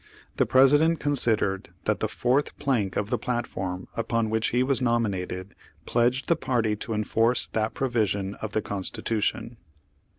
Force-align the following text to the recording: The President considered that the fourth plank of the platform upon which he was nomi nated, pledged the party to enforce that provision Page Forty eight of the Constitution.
The 0.37 0.47
President 0.47 0.99
considered 0.99 1.69
that 1.83 1.99
the 1.99 2.07
fourth 2.07 2.57
plank 2.57 2.95
of 2.95 3.11
the 3.11 3.19
platform 3.19 3.87
upon 3.95 4.31
which 4.31 4.47
he 4.47 4.63
was 4.63 4.79
nomi 4.79 5.11
nated, 5.27 5.49
pledged 5.85 6.27
the 6.27 6.35
party 6.35 6.75
to 6.77 6.95
enforce 6.95 7.45
that 7.49 7.75
provision 7.75 8.31
Page 8.31 8.31
Forty 8.31 8.35
eight 8.35 8.43
of 8.47 8.53
the 8.53 8.61
Constitution. 8.67 9.57